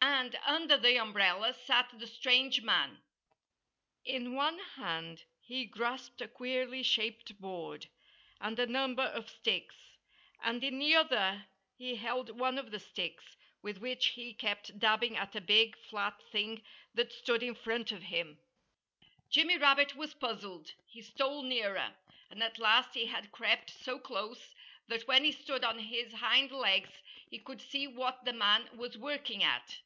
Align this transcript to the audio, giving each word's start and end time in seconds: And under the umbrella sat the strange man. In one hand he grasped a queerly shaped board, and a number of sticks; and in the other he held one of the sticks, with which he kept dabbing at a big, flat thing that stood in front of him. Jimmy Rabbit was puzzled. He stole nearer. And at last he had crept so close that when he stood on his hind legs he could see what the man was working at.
And 0.00 0.36
under 0.44 0.76
the 0.76 0.98
umbrella 0.98 1.54
sat 1.54 1.90
the 1.96 2.06
strange 2.06 2.60
man. 2.62 2.98
In 4.04 4.34
one 4.34 4.58
hand 4.74 5.22
he 5.40 5.64
grasped 5.64 6.20
a 6.20 6.26
queerly 6.28 6.82
shaped 6.82 7.40
board, 7.40 7.86
and 8.40 8.58
a 8.58 8.66
number 8.66 9.04
of 9.04 9.30
sticks; 9.30 9.76
and 10.42 10.62
in 10.64 10.80
the 10.80 10.94
other 10.96 11.46
he 11.76 11.94
held 11.96 12.30
one 12.30 12.58
of 12.58 12.72
the 12.72 12.80
sticks, 12.80 13.36
with 13.62 13.78
which 13.78 14.06
he 14.06 14.34
kept 14.34 14.78
dabbing 14.80 15.16
at 15.16 15.36
a 15.36 15.40
big, 15.40 15.76
flat 15.76 16.20
thing 16.32 16.62
that 16.94 17.12
stood 17.12 17.42
in 17.42 17.54
front 17.54 17.92
of 17.92 18.02
him. 18.02 18.40
Jimmy 19.30 19.56
Rabbit 19.56 19.94
was 19.94 20.14
puzzled. 20.14 20.72
He 20.84 21.00
stole 21.00 21.42
nearer. 21.42 21.94
And 22.30 22.42
at 22.42 22.58
last 22.58 22.92
he 22.94 23.06
had 23.06 23.30
crept 23.30 23.70
so 23.70 24.00
close 24.00 24.52
that 24.88 25.06
when 25.06 25.22
he 25.22 25.30
stood 25.32 25.62
on 25.62 25.78
his 25.78 26.12
hind 26.14 26.50
legs 26.50 26.90
he 27.30 27.38
could 27.38 27.60
see 27.62 27.86
what 27.86 28.24
the 28.24 28.32
man 28.32 28.68
was 28.76 28.98
working 28.98 29.44
at. 29.44 29.78